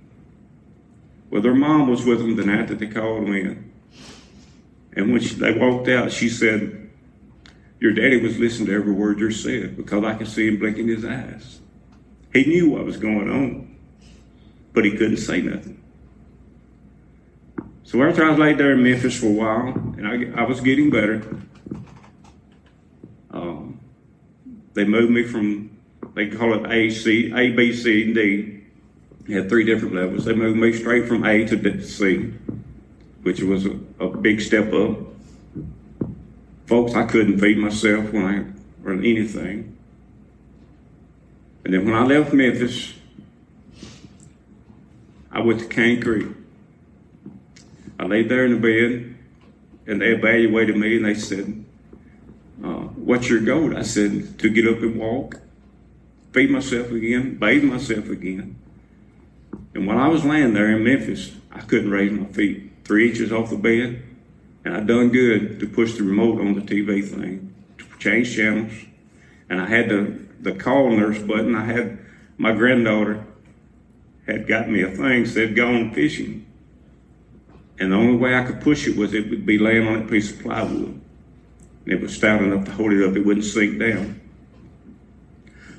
Well, 1.31 1.43
their 1.43 1.55
mom 1.55 1.89
was 1.89 2.05
with 2.05 2.19
them 2.19 2.37
the 2.37 2.45
night 2.45 2.69
that 2.69 2.79
they 2.79 2.87
called 2.87 3.23
them 3.23 3.35
in. 3.35 3.73
And 4.93 5.13
when 5.13 5.21
she, 5.21 5.35
they 5.35 5.53
walked 5.53 5.89
out, 5.89 6.13
she 6.13 6.29
said, 6.29 6.91
Your 7.81 7.93
daddy 7.93 8.21
was 8.21 8.39
listening 8.39 8.67
to 8.69 8.75
every 8.75 8.93
word 8.93 9.19
you 9.19 9.31
said 9.31 9.77
because 9.77 10.05
I 10.05 10.15
could 10.15 10.29
see 10.29 10.49
him 10.49 10.59
blinking 10.59 10.89
his 10.89 11.05
eyes. 11.05 11.61
He 12.33 12.45
knew 12.45 12.71
what 12.71 12.85
was 12.85 12.97
going 12.97 13.31
on, 13.31 13.77
but 14.73 14.85
he 14.85 14.93
couldn't 14.93 15.17
say 15.17 15.41
nothing. 15.41 15.83
So 17.87 18.03
after 18.03 18.25
I 18.25 18.31
was 18.31 18.39
laid 18.41 18.59
there 18.59 18.73
in 18.73 18.83
Memphis 18.83 19.21
for 19.21 19.27
a 19.27 19.31
while, 19.31 19.69
and 19.97 20.09
I, 20.09 20.43
I 20.43 20.45
was 20.45 20.61
getting 20.61 20.91
better, 20.91 21.23
um, 23.31 23.79
they 24.75 24.85
moved 24.85 25.13
me 25.13 25.23
from, 25.23 25.71
they 26.15 26.27
call 26.29 26.53
it 26.55 26.69
A, 26.69 26.91
C, 26.91 27.33
A, 27.33 27.51
B, 27.51 27.73
C, 27.73 28.03
and 28.03 28.15
D. 28.17 28.65
They 29.29 29.35
had 29.35 29.49
three 29.49 29.65
different 29.65 29.95
levels. 29.95 30.25
They 30.25 30.35
moved 30.35 30.59
me 30.59 30.73
straight 30.73 31.07
from 31.07 31.25
A 31.25 31.45
to 31.47 31.83
C, 31.85 32.35
which 33.23 33.41
was 33.43 33.67
a, 33.67 33.79
a 34.01 34.09
big 34.09 34.41
step 34.41 34.73
up. 34.73 34.99
Folks, 36.67 36.95
I 36.95 37.05
couldn't 37.05 37.39
feed 37.39 37.57
myself 37.57 38.13
when 38.13 38.25
I 38.25 38.89
or 38.89 38.95
anything. 38.95 39.79
And 41.65 41.73
then 41.73 41.85
when 41.85 41.95
I 41.95 42.03
left 42.03 42.33
Memphis, 42.33 42.95
I 45.31 45.41
went 45.41 45.61
to 45.61 45.67
Cane 45.67 46.03
Creek. 46.03 46.36
I 47.99 48.05
laid 48.05 48.29
there 48.29 48.45
in 48.45 48.53
the 48.53 48.59
bed, 48.59 49.15
and 49.87 50.01
they 50.01 50.13
evaluated 50.13 50.77
me, 50.77 50.97
and 50.97 51.05
they 51.05 51.15
said, 51.15 51.65
uh, 52.63 52.89
"What's 53.09 53.31
your 53.31 53.41
goal?" 53.41 53.77
I 53.77 53.83
said, 53.83 54.39
"To 54.39 54.49
get 54.49 54.67
up 54.67 54.83
and 54.83 54.97
walk, 54.97 55.41
feed 56.33 56.51
myself 56.51 56.91
again, 56.93 57.37
bathe 57.37 57.65
myself 57.65 58.09
again." 58.11 58.57
And 59.75 59.87
while 59.87 59.99
I 59.99 60.09
was 60.09 60.25
laying 60.25 60.55
there 60.55 60.71
in 60.71 60.85
Memphis, 60.85 61.37
I 61.51 61.61
couldn't 61.61 61.91
raise 61.91 62.13
my 62.13 62.27
feet 62.27 62.71
three 62.85 63.09
inches 63.09 63.33
off 63.33 63.51
the 63.51 63.57
bed, 63.57 64.03
and 64.65 64.75
I 64.75 64.81
done 64.81 65.11
good 65.11 65.61
to 65.61 65.67
push 65.67 65.95
the 65.95 66.05
remote 66.05 66.41
on 66.41 66.55
the 66.55 66.61
TV 66.61 67.03
thing 67.03 67.55
to 67.79 67.85
change 67.99 68.35
channels, 68.35 68.73
and 69.49 69.61
I 69.61 69.67
had 69.67 69.89
the 69.89 70.19
the 70.41 70.53
call 70.53 70.91
nurse 70.91 71.19
button. 71.19 71.55
I 71.55 71.65
had 71.65 71.99
my 72.39 72.53
granddaughter 72.53 73.25
had 74.27 74.47
got 74.47 74.69
me 74.69 74.83
a 74.83 74.91
thing 74.91 75.25
said 75.27 75.57
gone 75.57 75.93
fishing. 75.93 76.46
And 77.79 77.93
the 77.93 77.97
only 77.97 78.17
way 78.17 78.35
I 78.35 78.45
could 78.45 78.61
push 78.61 78.87
it 78.87 78.97
was 78.97 79.13
it 79.13 79.29
would 79.29 79.45
be 79.45 79.59
laying 79.59 79.87
on 79.87 80.03
a 80.03 80.07
piece 80.07 80.31
of 80.33 80.41
plywood. 80.41 81.01
And 81.85 81.93
it 81.93 82.01
was 82.01 82.15
stout 82.15 82.43
enough 82.43 82.65
to 82.65 82.73
hold 82.73 82.93
it 82.93 83.07
up, 83.07 83.17
it 83.17 83.25
wouldn't 83.25 83.45
sink 83.45 83.79
down. 83.79 84.21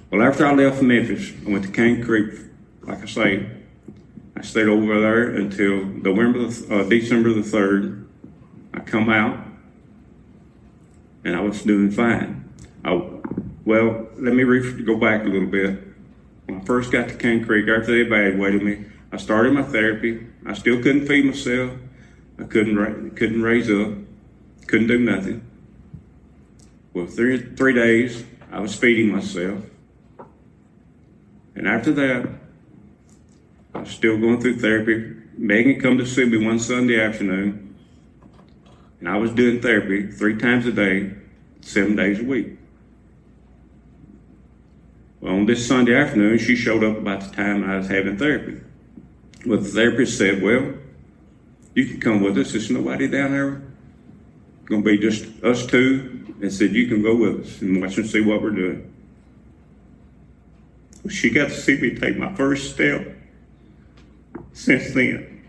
Well, 0.09 0.21
after 0.21 0.45
I 0.45 0.53
left 0.53 0.81
Memphis, 0.81 1.33
I 1.45 1.49
went 1.49 1.65
to 1.65 1.71
Cane 1.71 2.03
Creek. 2.03 2.39
Like 2.83 3.01
I 3.01 3.05
say, 3.05 3.45
I 4.37 4.41
stayed 4.41 4.67
over 4.67 5.01
there 5.01 5.35
until 5.35 5.83
November, 5.83 6.47
the, 6.47 6.75
uh, 6.75 6.83
December 6.87 7.33
the 7.33 7.41
3rd. 7.41 8.05
I 8.73 8.79
come 8.79 9.09
out, 9.09 9.45
and 11.25 11.35
I 11.35 11.41
was 11.41 11.61
doing 11.63 11.91
fine. 11.91 12.47
I, 12.85 12.93
well, 13.65 14.07
let 14.17 14.33
me 14.33 14.43
re- 14.43 14.83
go 14.83 14.95
back 14.95 15.23
a 15.23 15.27
little 15.27 15.49
bit. 15.49 15.83
When 16.45 16.61
I 16.61 16.63
first 16.63 16.91
got 16.91 17.09
to 17.09 17.15
Cane 17.15 17.43
Creek, 17.43 17.67
after 17.67 17.91
they 17.91 18.01
evaluated 18.01 18.63
me, 18.63 18.85
I 19.11 19.17
started 19.17 19.51
my 19.53 19.63
therapy. 19.63 20.25
I 20.45 20.53
still 20.53 20.81
couldn't 20.81 21.07
feed 21.07 21.25
myself. 21.25 21.71
I 22.39 22.43
couldn't 22.43 23.15
couldn't 23.15 23.41
raise 23.41 23.69
up. 23.69 23.93
Couldn't 24.67 24.87
do 24.87 24.99
nothing. 24.99 25.45
Well, 26.93 27.07
three 27.07 27.37
three 27.55 27.73
days 27.73 28.23
I 28.51 28.59
was 28.59 28.75
feeding 28.75 29.11
myself, 29.11 29.63
and 31.55 31.67
after 31.67 31.91
that, 31.93 32.29
I 33.73 33.79
was 33.79 33.89
still 33.89 34.17
going 34.17 34.41
through 34.41 34.59
therapy. 34.59 35.15
Megan 35.37 35.79
come 35.79 35.97
to 35.97 36.05
see 36.05 36.25
me 36.25 36.43
one 36.43 36.59
Sunday 36.59 36.99
afternoon, 36.99 37.75
and 38.99 39.09
I 39.09 39.17
was 39.17 39.31
doing 39.31 39.61
therapy 39.61 40.11
three 40.11 40.37
times 40.37 40.65
a 40.65 40.71
day, 40.71 41.13
seven 41.61 41.95
days 41.95 42.19
a 42.19 42.23
week. 42.23 42.57
Well, 45.21 45.33
on 45.33 45.45
this 45.45 45.67
Sunday 45.67 45.95
afternoon, 45.95 46.37
she 46.37 46.55
showed 46.55 46.83
up 46.83 46.97
about 46.97 47.21
the 47.21 47.35
time 47.35 47.63
I 47.63 47.77
was 47.77 47.87
having 47.87 48.17
therapy. 48.17 48.61
Well, 49.45 49.59
the 49.59 49.69
therapist 49.69 50.17
said, 50.17 50.41
Well, 50.41 50.73
you 51.77 51.85
can 51.85 51.99
come 51.99 52.23
with 52.23 52.35
us. 52.39 52.53
There's 52.53 52.71
nobody 52.71 53.07
down 53.07 53.31
there. 53.33 53.53
It's 54.61 54.67
Going 54.67 54.83
to 54.83 54.89
be 54.89 54.97
just 54.97 55.25
us 55.43 55.67
two. 55.67 56.25
And 56.41 56.51
said, 56.51 56.73
You 56.73 56.87
can 56.87 57.03
go 57.03 57.15
with 57.15 57.45
us 57.45 57.61
and 57.61 57.79
watch 57.79 57.97
and 57.97 58.09
see 58.09 58.21
what 58.21 58.41
we're 58.41 58.49
doing. 58.49 58.91
Well, 61.03 61.13
she 61.13 61.29
got 61.29 61.49
to 61.49 61.53
see 61.53 61.79
me 61.79 61.95
take 61.95 62.17
my 62.17 62.33
first 62.33 62.73
step 62.73 63.15
since 64.53 64.91
then. 64.95 65.45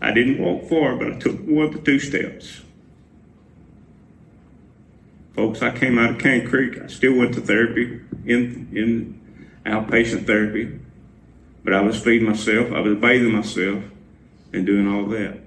I 0.00 0.12
didn't 0.12 0.38
walk 0.38 0.70
far, 0.70 0.96
but 0.96 1.12
I 1.12 1.18
took 1.18 1.38
one 1.40 1.72
to 1.72 1.78
two 1.78 1.98
steps. 1.98 2.62
Folks, 5.34 5.60
I 5.60 5.70
came 5.70 5.98
out 5.98 6.12
of 6.12 6.18
Cane 6.18 6.48
Creek. 6.48 6.80
I 6.82 6.86
still 6.86 7.14
went 7.14 7.34
to 7.34 7.42
therapy 7.42 8.00
in 8.24 8.70
in 8.72 9.20
outpatient 9.66 10.26
therapy, 10.26 10.78
but 11.62 11.74
I 11.74 11.82
was 11.82 12.02
feeding 12.02 12.26
myself. 12.26 12.72
I 12.72 12.80
was 12.80 12.98
bathing 12.98 13.32
myself 13.32 13.84
and 14.52 14.66
doing 14.66 14.88
all 14.88 15.06
that. 15.06 15.38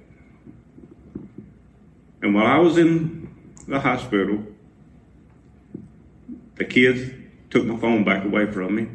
And 2.22 2.34
while 2.34 2.46
I 2.46 2.58
was 2.58 2.78
in 2.78 3.30
the 3.68 3.80
hospital, 3.80 4.44
the 6.56 6.66
kids 6.66 7.12
took 7.50 7.66
my 7.66 7.78
phone 7.78 8.04
back 8.04 8.24
away 8.24 8.52
from 8.52 8.76
me. 8.76 8.88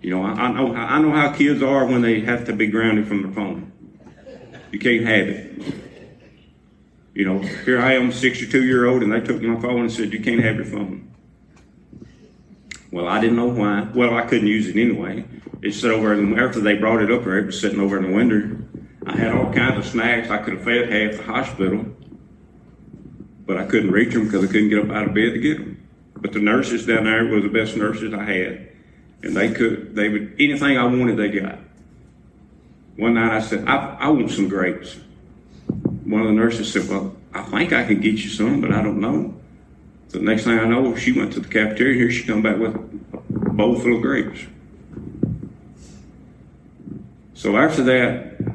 You 0.00 0.10
know, 0.10 0.24
I, 0.24 0.32
I 0.32 0.52
know 0.52 0.74
I 0.74 0.98
know 1.00 1.12
how 1.12 1.32
kids 1.32 1.62
are 1.62 1.86
when 1.86 2.02
they 2.02 2.20
have 2.20 2.46
to 2.46 2.52
be 2.52 2.66
grounded 2.66 3.06
from 3.06 3.22
the 3.22 3.32
phone. 3.32 3.70
You 4.72 4.78
can't 4.78 5.06
have 5.06 5.28
it. 5.28 5.74
You 7.14 7.26
know, 7.26 7.38
here 7.38 7.80
I 7.80 7.92
am, 7.94 8.10
62 8.10 8.64
year 8.64 8.86
old, 8.86 9.02
and 9.02 9.12
they 9.12 9.20
took 9.20 9.40
my 9.42 9.60
phone 9.60 9.80
and 9.80 9.92
said, 9.92 10.12
You 10.12 10.20
can't 10.20 10.42
have 10.42 10.56
your 10.56 10.64
phone. 10.64 11.12
Well, 12.90 13.06
I 13.06 13.20
didn't 13.20 13.36
know 13.36 13.48
why. 13.48 13.88
Well, 13.94 14.14
I 14.14 14.22
couldn't 14.22 14.48
use 14.48 14.66
it 14.68 14.76
anyway. 14.76 15.24
It's 15.60 15.84
over, 15.84 16.12
and 16.12 16.38
after 16.38 16.60
they 16.60 16.74
brought 16.74 17.02
it 17.02 17.10
up 17.10 17.24
there, 17.24 17.38
it 17.38 17.46
was 17.46 17.60
sitting 17.60 17.80
over 17.80 17.98
in 17.98 18.10
the 18.10 18.16
window. 18.16 18.58
I 19.06 19.16
had 19.16 19.32
all 19.32 19.52
kinds 19.52 19.78
of 19.78 19.86
snacks. 19.90 20.30
I 20.30 20.38
could 20.38 20.54
have 20.54 20.64
fed 20.64 20.90
half 20.90 21.16
the 21.18 21.22
hospital, 21.24 21.86
but 23.46 23.56
I 23.56 23.64
couldn't 23.64 23.90
reach 23.90 24.14
them 24.14 24.24
because 24.24 24.44
I 24.44 24.46
couldn't 24.46 24.68
get 24.68 24.78
up 24.78 24.90
out 24.90 25.08
of 25.08 25.14
bed 25.14 25.34
to 25.34 25.38
get 25.38 25.58
them. 25.58 25.88
But 26.16 26.32
the 26.32 26.38
nurses 26.38 26.86
down 26.86 27.04
there 27.04 27.24
were 27.26 27.40
the 27.40 27.48
best 27.48 27.76
nurses 27.76 28.14
I 28.14 28.24
had, 28.24 28.68
and 29.22 29.36
they 29.36 29.52
could, 29.52 29.94
they 29.96 30.08
would, 30.08 30.34
anything 30.38 30.78
I 30.78 30.84
wanted, 30.84 31.16
they 31.16 31.28
got. 31.28 31.58
One 32.96 33.14
night 33.14 33.36
I 33.36 33.40
said, 33.40 33.66
I, 33.66 33.96
I 33.98 34.08
want 34.08 34.30
some 34.30 34.48
grapes 34.48 34.96
one 36.12 36.20
of 36.20 36.26
the 36.28 36.34
nurses 36.34 36.72
said, 36.72 36.88
Well, 36.88 37.16
I 37.32 37.42
think 37.42 37.72
I 37.72 37.84
can 37.84 38.00
get 38.00 38.14
you 38.14 38.28
some, 38.28 38.60
but 38.60 38.72
I 38.72 38.82
don't 38.82 39.00
know. 39.00 39.34
The 40.10 40.20
next 40.20 40.44
thing 40.44 40.58
I 40.58 40.66
know, 40.66 40.94
she 40.94 41.12
went 41.12 41.32
to 41.32 41.40
the 41.40 41.48
cafeteria. 41.48 41.96
Here 41.96 42.10
she 42.10 42.24
come 42.24 42.42
back 42.42 42.58
with 42.58 42.74
a 42.74 42.78
bowl 43.50 43.78
full 43.78 43.96
of 43.96 44.02
grapes. 44.02 44.40
So 47.34 47.56
after 47.56 47.82
that, 47.84 48.51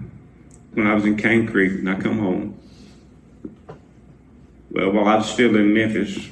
when 0.78 0.86
I 0.86 0.94
was 0.94 1.06
in 1.06 1.18
Cane 1.18 1.48
Creek 1.48 1.72
and 1.72 1.90
I 1.90 1.96
come 1.96 2.20
home, 2.20 2.56
well, 4.70 4.92
while 4.92 5.08
I 5.08 5.16
was 5.16 5.28
still 5.28 5.56
in 5.56 5.74
Memphis, 5.74 6.30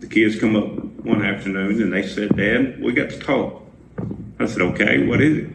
the 0.00 0.06
kids 0.06 0.38
come 0.38 0.54
up 0.54 0.68
one 1.02 1.24
afternoon 1.24 1.80
and 1.80 1.90
they 1.90 2.06
said, 2.06 2.36
Dad, 2.36 2.78
we 2.82 2.92
got 2.92 3.08
to 3.08 3.18
talk. 3.18 3.62
I 4.38 4.44
said, 4.44 4.60
Okay, 4.60 5.06
what 5.06 5.22
is 5.22 5.46
it? 5.46 5.50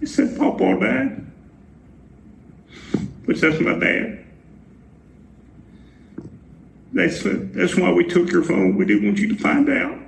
He 0.00 0.06
said, 0.06 0.36
Papa 0.38 0.78
died 0.78 1.24
which 3.24 3.40
that's 3.40 3.60
my 3.60 3.78
dad. 3.78 4.24
They 6.94 7.10
said, 7.10 7.52
that's 7.52 7.76
why 7.76 7.92
we 7.92 8.06
took 8.06 8.30
your 8.30 8.42
phone. 8.42 8.74
We 8.74 8.86
didn't 8.86 9.04
want 9.04 9.18
you 9.18 9.28
to 9.28 9.42
find 9.42 9.68
out. 9.68 9.98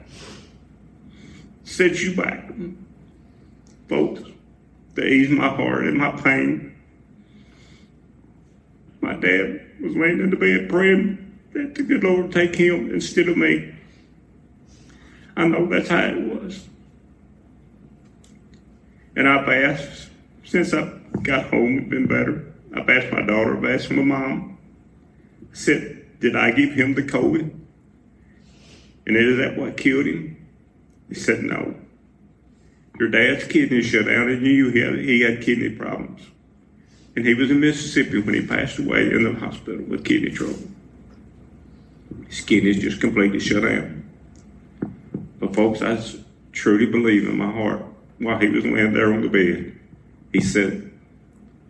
Set 1.64 2.00
you 2.00 2.16
back. 2.16 2.50
Folks, 3.90 4.22
to 4.96 5.04
ease 5.04 5.30
my 5.30 5.48
heart 5.48 5.84
and 5.86 5.96
my 5.96 6.10
pain, 6.10 6.76
my 9.00 9.14
dad 9.14 9.60
was 9.80 9.96
laying 9.96 10.20
in 10.20 10.30
the 10.30 10.36
bed 10.36 10.68
praying 10.68 11.38
that 11.52 11.74
the 11.74 11.82
good 11.82 12.04
Lord 12.04 12.32
take 12.32 12.54
him 12.54 12.92
instead 12.92 13.28
of 13.28 13.36
me. 13.36 13.74
I 15.36 15.46
know 15.46 15.66
that's 15.66 15.88
how 15.88 16.04
it 16.04 16.20
was. 16.20 16.66
And 19.16 19.28
I've 19.28 19.48
asked, 19.48 20.10
since 20.44 20.72
I 20.74 20.98
got 21.22 21.46
home, 21.46 21.78
it's 21.78 21.88
been 21.88 22.06
better. 22.06 22.52
I've 22.74 22.88
asked 22.88 23.12
my 23.12 23.22
daughter, 23.22 23.56
I've 23.56 23.80
asked 23.80 23.90
my 23.90 24.02
mom. 24.02 24.58
I 25.42 25.54
said, 25.54 26.20
Did 26.20 26.36
I 26.36 26.52
give 26.52 26.72
him 26.74 26.94
the 26.94 27.02
COVID? 27.02 27.58
And 29.06 29.16
is 29.16 29.38
that 29.38 29.56
what 29.56 29.76
killed 29.76 30.06
him? 30.06 30.46
He 31.08 31.14
said, 31.14 31.42
No. 31.42 31.74
Your 33.00 33.08
dad's 33.08 33.44
kidney 33.44 33.80
shut 33.80 34.04
down 34.04 34.28
and 34.28 34.46
you 34.46 34.68
he 34.68 34.80
had, 34.80 34.98
he 34.98 35.20
had 35.22 35.40
kidney 35.40 35.70
problems. 35.70 36.20
And 37.16 37.24
he 37.24 37.32
was 37.32 37.50
in 37.50 37.58
Mississippi 37.58 38.20
when 38.20 38.34
he 38.34 38.46
passed 38.46 38.78
away 38.78 39.10
in 39.10 39.24
the 39.24 39.32
hospital 39.40 39.82
with 39.86 40.04
kidney 40.04 40.30
trouble. 40.30 40.68
His 42.28 42.42
kidneys 42.42 42.82
just 42.82 43.00
completely 43.00 43.40
shut 43.40 43.62
down. 43.62 44.04
But 45.40 45.54
folks, 45.54 45.80
I 45.80 45.98
truly 46.52 46.84
believe 46.84 47.26
in 47.26 47.38
my 47.38 47.50
heart 47.50 47.82
while 48.18 48.38
he 48.38 48.48
was 48.48 48.66
laying 48.66 48.92
there 48.92 49.14
on 49.14 49.22
the 49.22 49.28
bed, 49.28 49.80
he 50.30 50.42
said, 50.42 50.92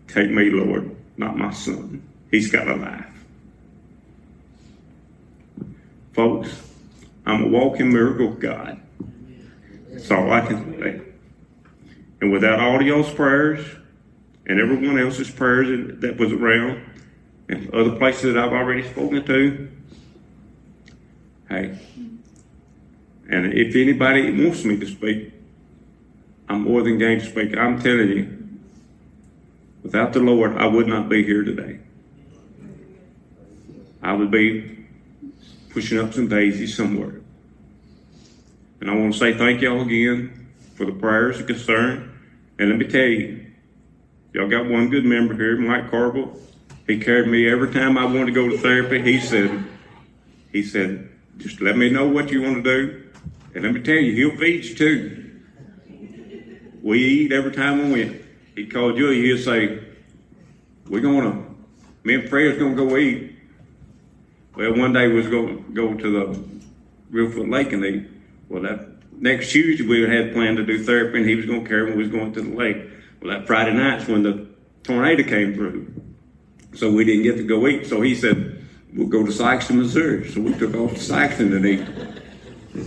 Take 0.09 0.33
me, 0.33 0.51
Lord. 0.51 0.97
not 1.17 1.37
my 1.37 1.53
son. 1.53 2.03
He's 2.33 2.51
got 2.51 2.67
a 2.67 2.75
life. 2.75 3.07
Folks, 6.13 6.61
I'm 7.25 7.45
a 7.45 7.47
walking 7.47 7.93
miracle 7.93 8.33
of 8.33 8.41
God. 8.41 8.81
That's 9.91 10.11
all 10.11 10.33
I 10.33 10.41
can 10.41 10.77
say. 10.81 11.10
And 12.21 12.31
without 12.31 12.61
all 12.61 12.83
y'all's 12.83 13.13
prayers 13.13 13.65
and 14.47 14.61
everyone 14.61 14.99
else's 14.99 15.31
prayers 15.31 16.01
that 16.01 16.19
was 16.19 16.33
around 16.33 16.85
and 17.49 17.73
other 17.75 17.97
places 17.97 18.35
that 18.35 18.39
I've 18.39 18.53
already 18.53 18.89
spoken 18.89 19.25
to, 19.25 19.69
hey, 21.49 21.79
and 23.29 23.53
if 23.55 23.77
anybody 23.77 24.31
wants 24.45 24.65
me 24.65 24.79
to 24.79 24.87
speak, 24.87 25.33
I'm 26.49 26.63
more 26.63 26.83
than 26.83 26.99
game 26.99 27.21
to 27.21 27.27
speak. 27.27 27.57
I'm 27.57 27.81
telling 27.81 28.09
you, 28.09 28.49
without 29.83 30.13
the 30.13 30.21
Lord, 30.21 30.57
I 30.57 30.67
would 30.67 30.89
not 30.89 31.09
be 31.09 31.23
here 31.23 31.45
today. 31.45 31.79
I 34.03 34.15
would 34.15 34.31
be 34.31 34.85
pushing 35.71 35.99
up 35.99 36.13
some 36.13 36.27
daisies 36.27 36.77
somewhere. 36.77 37.21
And 38.81 38.91
I 38.91 38.95
want 38.95 39.13
to 39.13 39.19
say 39.19 39.37
thank 39.37 39.61
y'all 39.61 39.83
again 39.83 40.49
for 40.75 40.87
the 40.87 40.93
prayers 40.93 41.39
and 41.39 41.47
concern. 41.47 42.10
And 42.61 42.69
let 42.69 42.79
me 42.79 42.87
tell 42.87 43.01
you, 43.01 43.47
y'all 44.35 44.47
got 44.47 44.67
one 44.69 44.91
good 44.91 45.07
member 45.07 45.33
here, 45.33 45.57
Mike 45.57 45.91
Carville. 45.91 46.39
He 46.87 47.01
carried 47.01 47.29
me 47.29 47.51
every 47.51 47.73
time 47.73 47.97
I 47.97 48.05
wanted 48.05 48.27
to 48.27 48.33
go 48.33 48.51
to 48.51 48.59
therapy. 48.59 49.01
He 49.01 49.19
said, 49.19 49.65
he 50.53 50.63
said, 50.63 51.09
just 51.39 51.63
let 51.63 51.79
me 51.79 51.89
know 51.89 52.07
what 52.07 52.31
you 52.31 52.43
want 52.43 52.63
to 52.63 52.63
do. 52.63 53.11
And 53.55 53.65
let 53.65 53.73
me 53.73 53.81
tell 53.81 53.95
you, 53.95 54.13
he'll 54.13 54.37
feed 54.37 54.67
you 54.67 54.75
too. 54.75 55.41
We 56.83 57.03
eat 57.03 57.33
every 57.33 57.53
time 57.53 57.79
we 57.79 57.93
went. 58.05 58.23
He'd 58.55 58.71
call 58.71 58.93
Julie, 58.93 59.23
he'd 59.23 59.43
say, 59.43 59.83
We're 60.87 61.01
gonna 61.01 61.47
me 62.05 62.15
and 62.17 62.29
Fred's 62.29 62.59
gonna 62.59 62.75
go 62.75 62.95
eat. 62.99 63.37
Well, 64.55 64.77
one 64.77 64.93
day 64.93 65.09
we 65.09 65.15
was 65.15 65.29
going 65.29 65.65
to 65.65 65.73
go 65.73 65.95
to 65.95 66.11
the 66.13 66.45
Reelfoot 67.11 67.51
Lake 67.51 67.73
and 67.73 67.85
eat. 67.87 68.07
Well, 68.51 68.63
that 68.63 68.90
next 69.21 69.53
Tuesday 69.53 69.87
we 69.87 70.03
had 70.03 70.33
planned 70.33 70.57
to 70.57 70.65
do 70.65 70.83
therapy 70.83 71.19
and 71.19 71.29
he 71.29 71.37
was 71.37 71.47
going 71.47 71.63
to 71.63 71.69
carry 71.69 71.91
me. 71.91 71.97
We 71.97 72.03
was 72.03 72.13
going 72.13 72.33
to 72.33 72.43
the 72.43 72.57
lake. 72.57 72.79
Well, 73.23 73.39
that 73.39 73.47
Friday 73.47 73.75
night's 73.75 74.09
when 74.09 74.23
the 74.23 74.49
tornado 74.83 75.23
came 75.23 75.55
through. 75.55 75.95
So 76.75 76.91
we 76.91 77.05
didn't 77.05 77.25
get 77.25 77.37
to 77.37 77.45
go 77.45 77.67
eat. 77.67 77.87
So 77.87 78.01
he 78.01 78.15
said, 78.15 78.65
we'll 78.95 79.09
go 79.09 79.25
to 79.25 79.31
Sikeston, 79.31 79.77
Missouri. 79.77 80.29
So 80.31 80.41
we 80.41 80.55
took 80.55 80.75
off 80.75 80.93
to 80.93 80.99
Sikeston 80.99 81.55
and 81.55 81.67
eat. 81.67 82.87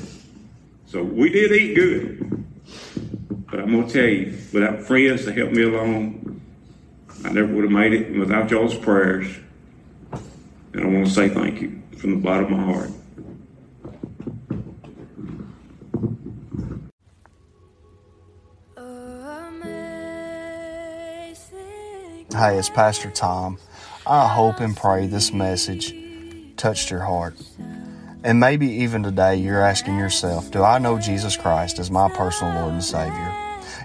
So 0.87 1.03
we 1.03 1.29
did 1.29 1.51
eat 1.51 1.75
good. 1.75 2.45
But 3.49 3.59
I'm 3.59 3.71
going 3.71 3.87
to 3.87 3.93
tell 3.93 4.09
you, 4.09 4.37
without 4.51 4.81
friends 4.81 5.25
to 5.25 5.33
help 5.33 5.51
me 5.51 5.63
along, 5.63 6.41
I 7.23 7.29
never 7.29 7.53
would 7.53 7.65
have 7.65 7.71
made 7.71 7.93
it. 7.93 8.07
And 8.07 8.19
without 8.19 8.49
y'all's 8.49 8.75
prayers, 8.75 9.27
and 10.73 10.83
I 10.83 10.87
want 10.87 11.05
to 11.07 11.13
say 11.13 11.29
thank 11.29 11.61
you 11.61 11.81
from 11.97 12.11
the 12.11 12.21
bottom 12.21 12.45
of 12.45 12.51
my 12.51 12.63
heart. 12.63 12.89
Hey, 22.43 22.57
it's 22.57 22.69
Pastor 22.69 23.09
Tom. 23.09 23.57
I 24.05 24.27
hope 24.27 24.59
and 24.59 24.75
pray 24.75 25.07
this 25.07 25.31
message 25.31 25.95
touched 26.57 26.91
your 26.91 26.99
heart. 26.99 27.41
And 28.21 28.37
maybe 28.37 28.67
even 28.67 29.01
today 29.01 29.37
you're 29.37 29.61
asking 29.61 29.97
yourself, 29.97 30.51
Do 30.51 30.61
I 30.61 30.77
know 30.77 30.99
Jesus 30.99 31.37
Christ 31.37 31.79
as 31.79 31.89
my 31.89 32.09
personal 32.09 32.53
Lord 32.59 32.73
and 32.73 32.83
Savior? 32.83 33.33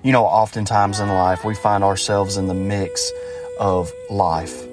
You 0.02 0.10
know, 0.10 0.24
oftentimes 0.24 0.98
in 0.98 1.06
life 1.06 1.44
we 1.44 1.54
find 1.54 1.84
ourselves 1.84 2.36
in 2.36 2.48
the 2.48 2.54
mix 2.54 3.12
of 3.60 3.92
life. 4.10 4.66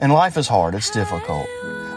And 0.00 0.12
life 0.12 0.36
is 0.36 0.46
hard, 0.46 0.74
it's 0.74 0.90
difficult. 0.90 1.46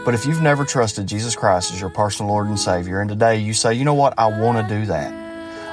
But 0.06 0.14
if 0.14 0.26
you've 0.26 0.42
never 0.42 0.64
trusted 0.64 1.08
Jesus 1.08 1.36
Christ 1.36 1.74
as 1.74 1.82
your 1.82 1.90
personal 1.90 2.32
Lord 2.32 2.48
and 2.48 2.58
Savior, 2.58 3.02
and 3.02 3.10
today 3.10 3.36
you 3.36 3.54
say, 3.54 3.74
you 3.74 3.84
know 3.84 3.96
what, 3.96 4.14
I 4.18 4.28
want 4.28 4.66
to 4.66 4.80
do 4.80 4.86
that. 4.86 5.12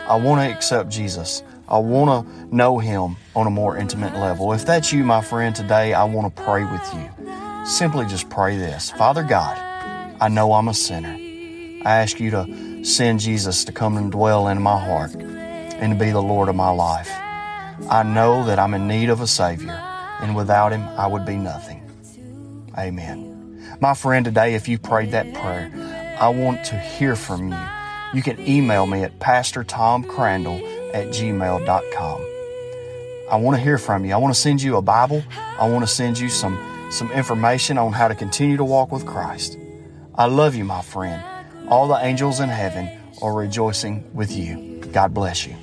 I 0.08 0.16
want 0.16 0.40
to 0.40 0.52
accept 0.52 0.90
Jesus. 0.90 1.44
I 1.68 1.78
want 1.78 2.26
to 2.26 2.54
know 2.54 2.78
Him 2.78 3.16
on 3.34 3.46
a 3.46 3.50
more 3.50 3.76
intimate 3.76 4.14
level. 4.14 4.52
If 4.52 4.66
that's 4.66 4.92
you, 4.92 5.04
my 5.04 5.22
friend, 5.22 5.56
today 5.56 5.94
I 5.94 6.04
want 6.04 6.34
to 6.34 6.42
pray 6.42 6.64
with 6.64 6.94
you. 6.94 7.66
Simply 7.66 8.04
just 8.06 8.28
pray 8.28 8.56
this 8.56 8.90
Father 8.90 9.22
God, 9.22 9.56
I 10.20 10.28
know 10.28 10.52
I'm 10.52 10.68
a 10.68 10.74
sinner. 10.74 11.16
I 11.86 11.96
ask 11.96 12.20
you 12.20 12.30
to 12.30 12.84
send 12.84 13.20
Jesus 13.20 13.64
to 13.64 13.72
come 13.72 13.96
and 13.96 14.12
dwell 14.12 14.48
in 14.48 14.60
my 14.60 14.78
heart 14.78 15.14
and 15.14 15.92
to 15.92 15.98
be 15.98 16.10
the 16.10 16.22
Lord 16.22 16.48
of 16.48 16.56
my 16.56 16.70
life. 16.70 17.10
I 17.90 18.02
know 18.02 18.44
that 18.44 18.58
I'm 18.58 18.74
in 18.74 18.86
need 18.86 19.08
of 19.08 19.20
a 19.20 19.26
Savior, 19.26 19.72
and 20.20 20.36
without 20.36 20.72
Him, 20.72 20.82
I 20.82 21.06
would 21.06 21.26
be 21.26 21.36
nothing. 21.36 21.82
Amen. 22.78 23.76
My 23.80 23.94
friend, 23.94 24.24
today, 24.24 24.54
if 24.54 24.68
you 24.68 24.78
prayed 24.78 25.10
that 25.12 25.32
prayer, 25.34 25.70
I 26.18 26.28
want 26.28 26.64
to 26.66 26.78
hear 26.78 27.16
from 27.16 27.50
you. 27.50 27.58
You 28.14 28.22
can 28.22 28.38
email 28.46 28.86
me 28.86 29.02
at 29.02 29.18
pastortomcrandall 29.18 30.73
at 30.94 31.08
gmail.com. 31.08 32.20
I 33.30 33.36
want 33.36 33.56
to 33.56 33.62
hear 33.62 33.78
from 33.78 34.04
you. 34.04 34.14
I 34.14 34.16
want 34.16 34.34
to 34.34 34.40
send 34.40 34.62
you 34.62 34.76
a 34.76 34.82
Bible. 34.82 35.22
I 35.58 35.68
want 35.68 35.82
to 35.82 35.92
send 35.92 36.18
you 36.18 36.28
some, 36.28 36.58
some 36.90 37.10
information 37.12 37.76
on 37.78 37.92
how 37.92 38.08
to 38.08 38.14
continue 38.14 38.56
to 38.56 38.64
walk 38.64 38.92
with 38.92 39.04
Christ. 39.04 39.58
I 40.14 40.26
love 40.26 40.54
you, 40.54 40.64
my 40.64 40.82
friend. 40.82 41.22
All 41.68 41.88
the 41.88 41.96
angels 41.96 42.40
in 42.40 42.48
heaven 42.48 42.88
are 43.20 43.34
rejoicing 43.34 44.08
with 44.14 44.30
you. 44.30 44.80
God 44.92 45.12
bless 45.12 45.46
you. 45.46 45.56